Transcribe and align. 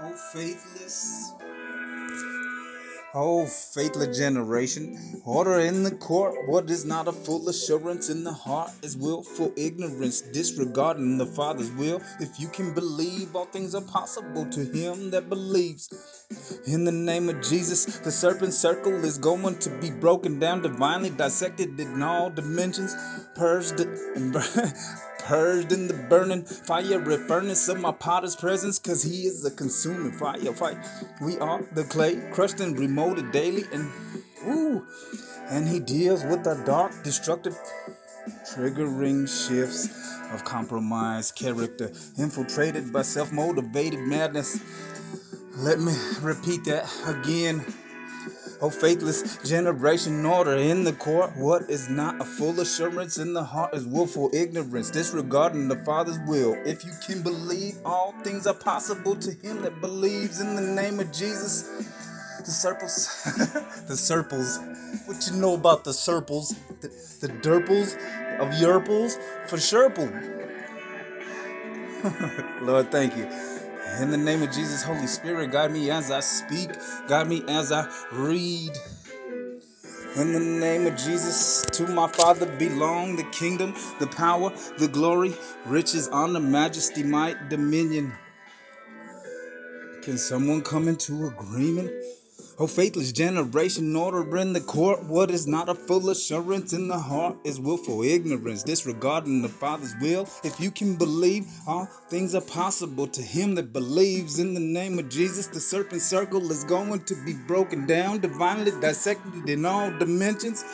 Oh, 0.00 0.12
faithless. 0.32 1.32
Oh, 3.16 3.46
faithless 3.46 4.18
generation, 4.18 5.22
order 5.24 5.60
in 5.60 5.84
the 5.84 5.92
court. 5.92 6.34
What 6.48 6.68
is 6.68 6.84
not 6.84 7.06
a 7.06 7.12
full 7.12 7.48
assurance 7.48 8.10
in 8.10 8.24
the 8.24 8.32
heart 8.32 8.72
is 8.82 8.96
willful 8.96 9.52
ignorance, 9.56 10.20
disregarding 10.20 11.16
the 11.16 11.26
Father's 11.26 11.70
will. 11.70 12.02
If 12.18 12.40
you 12.40 12.48
can 12.48 12.74
believe, 12.74 13.36
all 13.36 13.44
things 13.44 13.72
are 13.76 13.82
possible 13.82 14.44
to 14.46 14.64
him 14.64 15.12
that 15.12 15.28
believes. 15.28 15.88
In 16.66 16.82
the 16.84 16.90
name 16.90 17.28
of 17.28 17.40
Jesus, 17.40 17.84
the 18.00 18.10
serpent 18.10 18.52
circle 18.52 19.04
is 19.04 19.16
going 19.16 19.60
to 19.60 19.70
be 19.78 19.92
broken 19.92 20.40
down, 20.40 20.62
divinely 20.62 21.10
dissected 21.10 21.78
in 21.78 22.02
all 22.02 22.30
dimensions, 22.30 22.96
purged 23.36 23.78
and 23.78 24.34
purged 25.24 25.72
in 25.72 25.88
the 25.88 25.94
burning 25.94 26.44
fiery 26.44 27.16
furnace 27.16 27.68
of 27.68 27.80
my 27.80 27.92
potter's 27.92 28.36
presence, 28.36 28.78
cause 28.78 29.02
he 29.02 29.22
is 29.22 29.44
a 29.44 29.50
consuming 29.50 30.12
fire. 30.12 30.52
Fight. 30.52 30.76
We 31.20 31.38
are 31.38 31.62
the 31.72 31.84
clay, 31.84 32.16
crushed 32.32 32.60
and 32.60 32.78
remolded 33.04 33.32
daily, 33.32 33.64
and 33.72 33.90
ooh, 34.46 34.86
and 35.50 35.68
he 35.68 35.78
deals 35.78 36.24
with 36.24 36.42
the 36.44 36.54
dark, 36.64 36.92
destructive, 37.02 37.56
triggering 38.54 39.28
shifts 39.28 39.88
of 40.32 40.44
compromised 40.44 41.34
character, 41.34 41.92
infiltrated 42.18 42.92
by 42.92 43.02
self-motivated 43.02 44.00
madness. 44.00 44.58
Let 45.58 45.80
me 45.80 45.94
repeat 46.22 46.64
that 46.64 46.90
again. 47.06 47.64
O 48.60 48.70
faithless 48.70 49.38
generation, 49.46 50.24
order 50.24 50.56
in 50.56 50.84
the 50.84 50.92
court. 50.94 51.36
What 51.36 51.68
is 51.68 51.90
not 51.90 52.20
a 52.20 52.24
full 52.24 52.58
assurance 52.60 53.18
in 53.18 53.34
the 53.34 53.44
heart 53.44 53.74
is 53.74 53.84
willful 53.84 54.30
ignorance, 54.32 54.90
disregarding 54.90 55.68
the 55.68 55.76
Father's 55.84 56.18
will. 56.26 56.54
If 56.64 56.84
you 56.84 56.92
can 57.06 57.22
believe, 57.22 57.76
all 57.84 58.14
things 58.22 58.46
are 58.46 58.54
possible 58.54 59.16
to 59.16 59.32
him 59.32 59.60
that 59.62 59.80
believes 59.82 60.40
in 60.40 60.54
the 60.54 60.62
name 60.62 60.98
of 60.98 61.12
Jesus. 61.12 61.68
The 62.44 62.50
serples, 62.50 63.24
the 63.88 63.96
serples. 63.96 64.60
What 65.06 65.26
you 65.30 65.40
know 65.40 65.54
about 65.54 65.84
the 65.84 65.94
serples? 65.94 66.54
The, 66.82 66.88
the 67.20 67.28
derples 67.28 67.94
of 68.38 68.48
yerples 68.60 69.18
for 69.48 69.56
sherple. 69.56 70.10
Lord, 72.62 72.92
thank 72.92 73.16
you. 73.16 73.26
In 74.00 74.10
the 74.10 74.18
name 74.18 74.42
of 74.42 74.50
Jesus, 74.52 74.82
Holy 74.82 75.06
Spirit, 75.06 75.52
guide 75.52 75.72
me 75.72 75.90
as 75.90 76.10
I 76.10 76.20
speak, 76.20 76.70
guide 77.08 77.28
me 77.28 77.42
as 77.48 77.72
I 77.72 77.88
read. 78.12 78.72
In 80.16 80.32
the 80.32 80.40
name 80.40 80.86
of 80.86 80.96
Jesus, 80.96 81.62
to 81.72 81.86
my 81.88 82.08
Father 82.08 82.46
belong 82.58 83.16
the 83.16 83.24
kingdom, 83.32 83.74
the 84.00 84.06
power, 84.06 84.52
the 84.78 84.88
glory, 84.88 85.34
riches, 85.64 86.08
honor, 86.08 86.40
majesty, 86.40 87.02
might, 87.02 87.48
dominion. 87.48 88.12
Can 90.02 90.18
someone 90.18 90.62
come 90.62 90.88
into 90.88 91.26
agreement? 91.28 91.90
O 92.56 92.68
faithless 92.68 93.10
generation, 93.10 93.96
order 93.96 94.36
in 94.36 94.52
the 94.52 94.60
court. 94.60 95.02
What 95.04 95.30
is 95.30 95.46
not 95.46 95.68
a 95.68 95.74
full 95.74 96.10
assurance 96.10 96.72
in 96.72 96.86
the 96.86 96.98
heart 96.98 97.36
is 97.42 97.58
willful 97.58 98.04
ignorance, 98.04 98.62
disregarding 98.62 99.42
the 99.42 99.48
Father's 99.48 99.92
will. 100.00 100.28
If 100.44 100.60
you 100.60 100.70
can 100.70 100.94
believe, 100.94 101.46
all 101.66 101.86
things 102.08 102.32
are 102.34 102.40
possible 102.40 103.08
to 103.08 103.20
him 103.20 103.56
that 103.56 103.72
believes. 103.72 104.38
In 104.38 104.54
the 104.54 104.60
name 104.60 105.00
of 105.00 105.08
Jesus, 105.08 105.48
the 105.48 105.58
serpent 105.58 106.02
circle 106.02 106.48
is 106.52 106.62
going 106.62 107.04
to 107.04 107.16
be 107.24 107.32
broken 107.32 107.86
down, 107.86 108.20
divinely 108.20 108.70
dissected 108.80 109.48
in 109.48 109.66
all 109.66 109.90
dimensions 109.98 110.64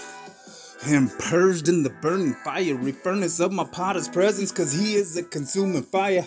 and 0.85 1.11
purged 1.19 1.69
in 1.69 1.83
the 1.83 1.91
burning 1.91 2.35
fiery 2.45 2.93
furnace 2.93 3.41
of 3.41 3.53
my 3.53 3.65
potter's 3.65 4.09
presence, 4.09 4.53
cause 4.53 4.73
he 4.73 4.95
is 4.95 5.17
a 5.17 5.23
consuming 5.23 5.83
fire. 5.83 6.27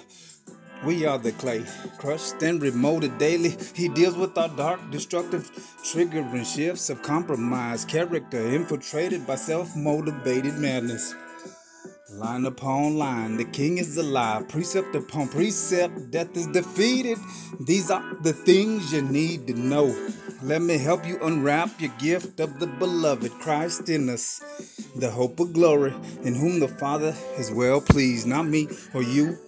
We 0.85 1.05
are 1.05 1.17
the 1.17 1.31
clay, 1.31 1.63
crushed 1.97 2.41
and 2.43 2.61
remolded 2.61 3.17
daily. 3.17 3.55
He 3.73 3.87
deals 3.87 4.15
with 4.15 4.37
our 4.37 4.49
dark, 4.49 4.81
destructive, 4.91 5.49
triggering 5.81 6.45
shifts 6.45 6.89
of 6.89 7.01
compromised 7.01 7.87
character, 7.87 8.39
infiltrated 8.39 9.25
by 9.25 9.35
self 9.35 9.75
motivated 9.77 10.55
madness. 10.55 11.15
Line 12.11 12.45
upon 12.45 12.97
line, 12.97 13.37
the 13.37 13.45
king 13.45 13.77
is 13.77 13.97
alive. 13.97 14.49
Precept 14.49 14.93
upon 14.93 15.29
precept, 15.29 16.11
death 16.11 16.35
is 16.35 16.47
defeated. 16.47 17.17
These 17.61 17.89
are 17.89 18.03
the 18.21 18.33
things 18.33 18.91
you 18.91 19.01
need 19.01 19.47
to 19.47 19.53
know. 19.53 19.87
Let 20.43 20.61
me 20.61 20.77
help 20.77 21.07
you 21.07 21.17
unwrap 21.23 21.79
your 21.79 21.93
gift 21.97 22.41
of 22.41 22.59
the 22.59 22.67
beloved 22.67 23.31
Christ 23.39 23.89
in 23.89 24.09
us, 24.09 24.41
the 24.97 25.09
hope 25.09 25.39
of 25.39 25.53
glory, 25.53 25.93
in 26.23 26.35
whom 26.35 26.59
the 26.59 26.67
Father 26.67 27.15
is 27.37 27.51
well 27.51 27.79
pleased, 27.79 28.27
not 28.27 28.47
me 28.47 28.67
or 28.93 29.01
you. 29.01 29.39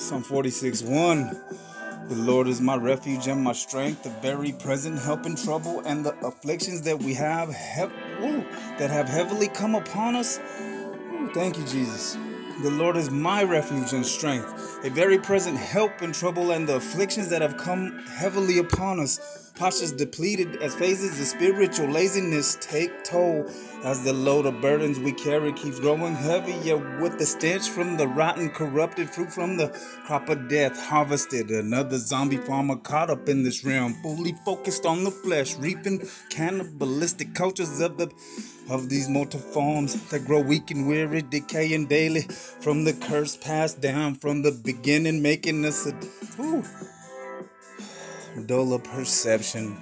Psalm 0.00 0.22
46 0.22 0.82
1. 0.82 1.40
The 2.08 2.14
Lord 2.16 2.48
is 2.48 2.60
my 2.60 2.76
refuge 2.76 3.28
and 3.28 3.44
my 3.44 3.52
strength, 3.52 4.02
the 4.02 4.10
very 4.10 4.52
present 4.52 4.98
help 4.98 5.26
in 5.26 5.36
trouble, 5.36 5.80
and 5.80 6.04
the 6.04 6.14
afflictions 6.26 6.82
that 6.82 6.98
we 6.98 7.14
have, 7.14 7.50
hev- 7.50 7.92
ooh, 8.22 8.44
that 8.78 8.90
have 8.90 9.08
heavily 9.08 9.48
come 9.48 9.74
upon 9.74 10.16
us 10.16 10.40
Thank 11.34 11.58
you, 11.58 11.64
Jesus. 11.64 12.16
The 12.62 12.70
Lord 12.70 12.98
is 12.98 13.10
my 13.10 13.42
refuge 13.42 13.94
and 13.94 14.04
strength, 14.04 14.84
a 14.84 14.90
very 14.90 15.16
present 15.16 15.56
help 15.56 16.02
in 16.02 16.12
trouble 16.12 16.50
and 16.50 16.68
the 16.68 16.76
afflictions 16.76 17.28
that 17.30 17.40
have 17.40 17.56
come 17.56 18.04
heavily 18.06 18.58
upon 18.58 19.00
us. 19.00 19.18
Postures 19.54 19.92
depleted 19.92 20.56
as 20.62 20.74
phases 20.74 21.18
of 21.18 21.26
spiritual 21.26 21.88
laziness 21.88 22.58
take 22.60 23.02
toll 23.02 23.46
as 23.82 24.04
the 24.04 24.12
load 24.12 24.44
of 24.44 24.60
burdens 24.60 24.98
we 24.98 25.12
carry 25.12 25.52
keeps 25.54 25.80
growing 25.80 26.14
heavier 26.14 26.76
with 27.00 27.18
the 27.18 27.24
stench 27.24 27.68
from 27.68 27.96
the 27.96 28.08
rotten, 28.08 28.50
corrupted 28.50 29.08
fruit 29.08 29.32
from 29.32 29.56
the 29.56 29.68
crop 30.04 30.28
of 30.28 30.48
death 30.48 30.78
harvested. 30.78 31.50
Another 31.50 31.96
zombie 31.98 32.36
farmer 32.36 32.76
caught 32.76 33.08
up 33.08 33.28
in 33.28 33.42
this 33.42 33.64
realm, 33.64 33.94
fully 34.02 34.34
focused 34.44 34.84
on 34.84 35.04
the 35.04 35.10
flesh, 35.10 35.56
reaping 35.56 36.06
cannibalistic 36.28 37.34
cultures 37.34 37.80
of 37.80 37.96
the 37.96 38.10
of 38.68 38.88
these 38.88 39.08
mortal 39.08 39.40
forms 39.40 40.00
that 40.10 40.24
grow 40.24 40.40
weak 40.40 40.70
and 40.70 40.86
weary, 40.86 41.22
decaying 41.22 41.86
daily 41.86 42.24
from 42.60 42.84
the 42.84 42.92
curse 42.92 43.36
passed 43.36 43.80
down 43.80 44.16
from 44.16 44.42
the 44.42 44.52
beginning, 44.52 45.22
making 45.22 45.64
us 45.64 45.86
a 45.86 45.92
whew, 46.36 46.64
duller 48.46 48.78
perception. 48.78 49.76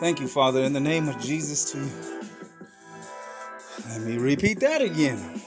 Thank 0.00 0.20
you, 0.20 0.28
Father, 0.28 0.62
in 0.62 0.72
the 0.72 0.80
name 0.80 1.08
of 1.08 1.20
Jesus. 1.20 1.72
To 1.72 1.78
you. 1.78 1.90
let 3.88 4.00
me 4.02 4.18
repeat 4.18 4.60
that 4.60 4.82
again. 4.82 5.42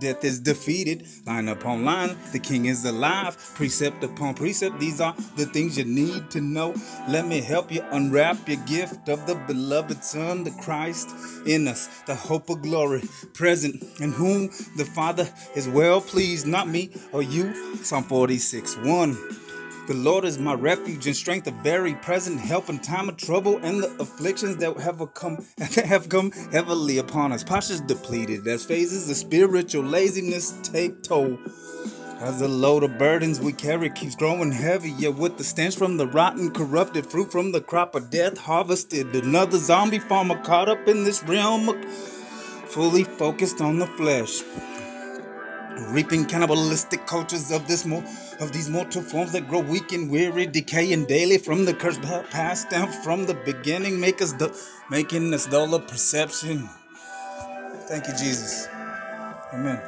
Death 0.00 0.24
is 0.24 0.40
defeated, 0.40 1.06
line 1.26 1.48
upon 1.48 1.84
line. 1.84 2.16
The 2.32 2.38
king 2.38 2.66
is 2.66 2.84
alive, 2.84 3.36
precept 3.54 4.04
upon 4.04 4.34
precept. 4.34 4.78
These 4.78 5.00
are 5.00 5.14
the 5.36 5.46
things 5.46 5.76
you 5.78 5.84
need 5.84 6.30
to 6.30 6.40
know. 6.40 6.74
Let 7.08 7.26
me 7.26 7.40
help 7.40 7.72
you 7.72 7.82
unwrap 7.90 8.48
your 8.48 8.58
gift 8.66 9.08
of 9.08 9.26
the 9.26 9.34
beloved 9.34 10.04
Son, 10.04 10.44
the 10.44 10.52
Christ 10.62 11.10
in 11.46 11.68
us, 11.68 11.88
the 12.06 12.14
hope 12.14 12.50
of 12.50 12.62
glory, 12.62 13.02
present, 13.34 13.82
in 14.00 14.12
whom 14.12 14.48
the 14.76 14.84
Father 14.84 15.28
is 15.56 15.68
well 15.68 16.00
pleased, 16.00 16.46
not 16.46 16.68
me 16.68 16.90
or 17.12 17.22
you. 17.22 17.76
Psalm 17.82 18.04
46 18.04 18.76
1. 18.78 19.47
The 19.88 19.94
Lord 19.94 20.26
is 20.26 20.38
my 20.38 20.52
refuge 20.52 21.06
and 21.06 21.16
strength, 21.16 21.46
a 21.46 21.50
very 21.50 21.94
present 21.94 22.38
help 22.38 22.68
in 22.68 22.78
time 22.78 23.08
of 23.08 23.16
trouble 23.16 23.56
and 23.62 23.82
the 23.82 23.88
afflictions 23.98 24.58
that 24.58 24.76
have 24.76 25.02
come 25.14 25.42
have 25.82 26.10
come 26.10 26.30
heavily 26.52 26.98
upon 26.98 27.32
us. 27.32 27.42
Postures 27.42 27.80
depleted 27.80 28.46
as 28.46 28.66
phases 28.66 29.08
of 29.08 29.16
spiritual 29.16 29.82
laziness 29.84 30.52
take 30.62 31.02
toll. 31.02 31.38
As 32.20 32.38
the 32.38 32.48
load 32.48 32.82
of 32.82 32.98
burdens 32.98 33.40
we 33.40 33.54
carry 33.54 33.88
keeps 33.88 34.14
growing 34.14 34.52
heavier 34.52 35.10
with 35.10 35.38
the 35.38 35.44
stench 35.44 35.76
from 35.76 35.96
the 35.96 36.08
rotten, 36.08 36.50
corrupted 36.50 37.06
fruit 37.06 37.32
from 37.32 37.50
the 37.50 37.62
crop 37.62 37.94
of 37.94 38.10
death 38.10 38.36
harvested. 38.36 39.16
Another 39.16 39.56
zombie 39.56 40.00
farmer 40.00 40.36
caught 40.42 40.68
up 40.68 40.86
in 40.86 41.04
this 41.04 41.24
realm, 41.24 41.82
fully 42.66 43.04
focused 43.04 43.62
on 43.62 43.78
the 43.78 43.86
flesh 43.86 44.42
reaping 45.92 46.24
cannibalistic 46.26 47.06
cultures 47.06 47.50
of 47.50 47.66
this 47.68 47.84
mo- 47.86 48.04
of 48.40 48.52
these 48.52 48.68
mortal 48.70 49.02
forms 49.02 49.32
that 49.32 49.48
grow 49.48 49.60
weak 49.60 49.92
and 49.92 50.10
weary, 50.10 50.46
decaying 50.46 51.06
daily 51.06 51.38
from 51.38 51.64
the 51.64 51.74
curse 51.74 51.98
passed 52.30 52.70
down 52.70 52.90
from 53.02 53.26
the 53.26 53.34
beginning, 53.34 54.00
make 54.00 54.22
us 54.22 54.32
du- 54.32 54.52
making 54.90 55.34
us 55.34 55.46
dull 55.46 55.74
of 55.74 55.86
perception. 55.88 56.68
Thank 57.88 58.08
you, 58.08 58.14
Jesus. 58.14 58.68
Amen. 59.52 59.80